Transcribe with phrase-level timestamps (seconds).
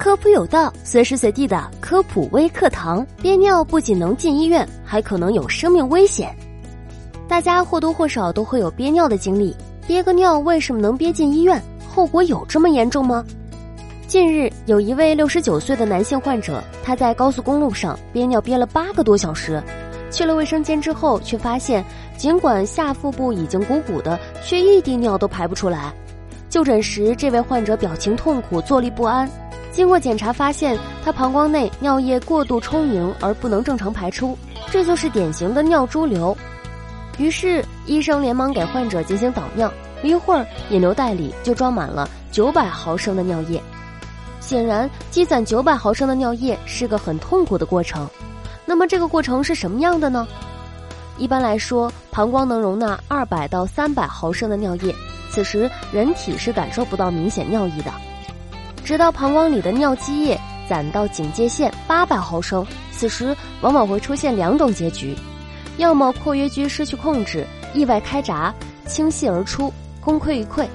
[0.00, 3.06] 科普有道，随时随地的科普微课堂。
[3.20, 6.34] 憋尿不仅能进医院，还可能有生命危险。
[7.28, 9.54] 大家或多或少都会有憋尿的经历，
[9.86, 11.62] 憋个尿为什么能憋进医院？
[11.86, 13.22] 后果有这么严重吗？
[14.06, 19.62] 近日，有一位六十九岁的男性患者，他在高速公路上憋尿憋了八个多小时，
[20.10, 21.84] 去了卫生间之后，却发现
[22.16, 25.92] 尽管下腹部已经鼓鼓的，却一滴尿都排不出来。
[26.48, 29.30] 就诊时，这位患者表情痛苦，坐立不安。
[29.72, 34.36] 经过检查，发现他膀胱内尿液过度充盈而不能正常排出，
[34.70, 36.36] 这就是典型的尿潴留。
[37.18, 43.62] 于是医生连忙给患者进行导尿，不一会儿引流袋里就装满了九百毫升的尿液。
[44.40, 48.08] 显然，积攒九百毫升的尿液是个很痛苦的过程。
[48.64, 50.26] 那么，这个过程是什么样的呢？
[51.18, 54.94] 一般来说，膀胱能容纳二百到三百毫升的尿液，
[55.30, 57.92] 此时人体是感受不到明显尿意的。
[58.90, 60.36] 直到膀胱里的尿积液
[60.68, 65.14] 攒到警戒线八百毫升，此时往往会出现两种结局：
[65.76, 68.52] 要么括约肌失去控制，意外开闸，
[68.88, 70.66] 倾泻而出，功亏一篑；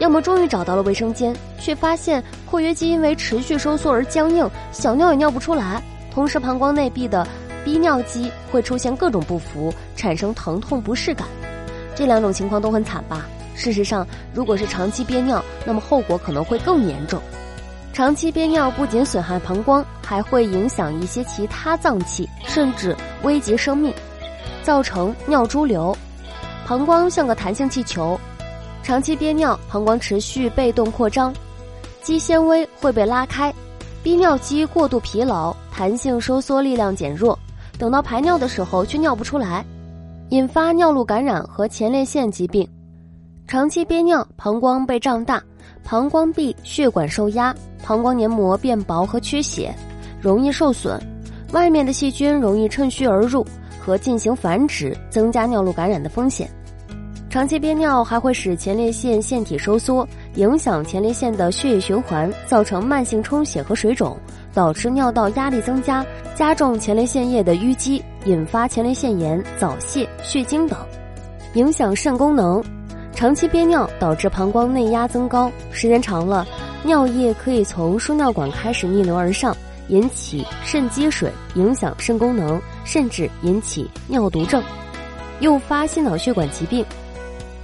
[0.00, 5.80] 要么终于找到了卫生间，却发现括约肌因为持续收缩而僵硬，小尿也尿不出来，
[6.12, 7.24] 同时膀胱内壁的
[7.64, 11.28] 逼尿肌会出现各种不服，产生疼痛不适感。
[11.94, 13.26] 这两种情况都很惨吧？
[13.54, 14.04] 事实上，
[14.34, 17.22] 如果是长期憋尿，那么后果可能会更严重。
[17.92, 23.92] 长期憋尿不仅损害膀胱，还会影响一些其他脏器，甚至危及生命，
[24.62, 25.96] 造成尿潴留。
[26.66, 28.18] 膀胱像个弹性气球，
[28.82, 31.34] 长期憋尿，膀胱持续被动扩张，
[32.00, 33.52] 肌纤维会被拉开，
[34.02, 37.36] 逼尿肌过度疲劳，弹性收缩力量减弱，
[37.76, 39.64] 等到排尿的时候却尿不出来，
[40.28, 42.66] 引发尿路感染和前列腺疾病。
[43.48, 45.42] 长期憋尿，膀胱被胀大，
[45.84, 47.54] 膀胱壁血管受压。
[47.82, 49.74] 膀胱黏膜变薄和缺血，
[50.20, 51.00] 容易受损，
[51.52, 53.44] 外面的细菌容易趁虚而入
[53.80, 56.48] 和进行繁殖，增加尿路感染的风险。
[57.30, 64.16] 长期憋尿还会使前列腺腺体收缩，影响前列腺的血液循环，造成慢性充血和水肿，
[64.52, 66.04] 导致尿道压力增加，
[66.34, 70.78] 加重前列腺液的淤积，引发前列腺炎、早泄、血精等，
[71.54, 72.62] 影响肾功能。
[73.14, 76.46] 长期憋尿导致膀胱内压增高，时间长了。
[76.82, 79.54] 尿液可以从输尿管开始逆流而上，
[79.88, 84.62] 引起肾积水，影响肾功能，甚至引起尿毒症，
[85.40, 86.82] 诱发心脑血管疾病。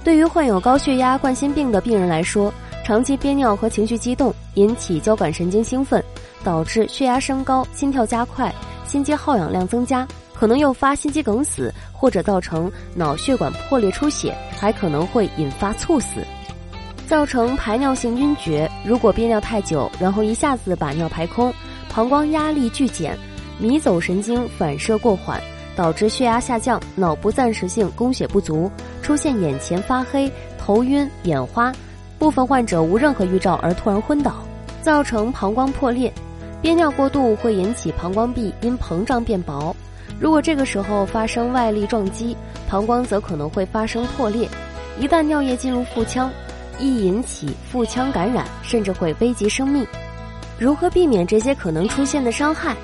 [0.03, 2.53] 对于患有高血压、冠心病的病人来说，
[2.85, 6.03] 长期憋尿和情绪激动引起交感神经兴奋，
[6.43, 8.53] 导致血压升高、心跳加快、
[8.85, 10.07] 心肌耗氧量增加，
[10.37, 16.21] 可能诱发心肌梗死或者造成脑血管破裂出血，还可能会引发猝死。
[17.07, 18.69] 造成排尿性晕厥。
[18.85, 21.53] 如果憋尿太久，然后一下子把尿排空，
[21.89, 23.17] 膀胱压力剧减，
[23.57, 25.41] 迷走神经反射过缓，
[25.75, 28.69] 导致血压下降，脑部暂时性供血不足，
[29.01, 31.71] 出现眼前发黑、头晕、眼花，
[32.19, 34.43] 部分患者无任何预兆而突然昏倒，
[34.81, 36.13] 造成膀胱破裂。
[36.61, 39.73] 憋尿过度会引起膀胱壁因膨胀变薄，
[40.19, 42.35] 如果这个时候发生外力撞击，
[42.69, 44.49] 膀胱则可能会发生破裂。
[44.99, 46.31] 一旦尿液进入腹腔。
[46.79, 49.83] 易引起腹腔感染，甚至会危及生命。
[50.59, 52.77] 如何避免这些可能出现的伤害？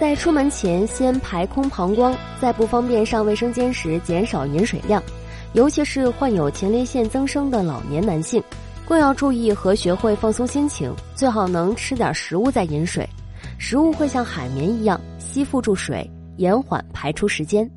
[0.00, 5.00] 在出门前先排空膀胱，在不方便上卫生间时减少饮水量，
[5.52, 8.42] 尤其是患有前列腺增生的老年男性，
[8.88, 13.08] 更要注意和学会放松心情，最好能吃点食物再饮水，
[13.56, 17.68] 食物会像海绵一样吸附住水，延缓排出时间。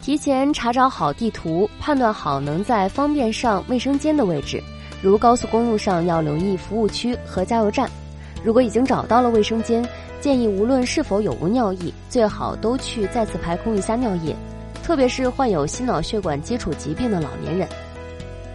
[0.00, 4.62] 提前查找好地图，判断好能在方便上卫生间的位置，
[5.02, 7.88] 如高速公路上要留意服务区和加油站。
[8.42, 9.86] 如果已经找到了卫生间，
[10.18, 14.34] 建议无论是否有无尿意，最好都去再次排空一下尿液，
[14.82, 17.68] 特别是患有心脑血管基础疾病的老年人。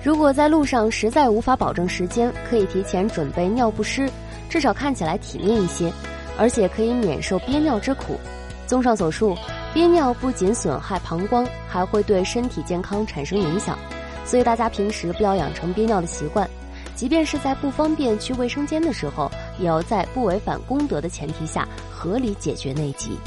[0.03, 4.09] 如果在路上实在无法保证时间，可以提前准备尿不湿，
[4.49, 5.91] 至少看起来体面一些，
[6.39, 8.19] 而且可以免受憋尿之苦。
[8.67, 9.35] 综上所述。
[9.73, 13.77] 憋尿不仅损害膀胱，还会对身体健康产生影响，
[14.25, 16.49] 所以大家平时不要养成憋尿的习惯。
[16.95, 19.29] 即便是在不方便去卫生间的时候，
[19.59, 23.17] 也要在不违反公德的前提下合理解决内急。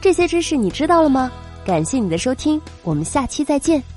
[0.00, 1.32] 这些知识你知道了吗？
[1.64, 3.91] 感谢你的收听，我们下期再见。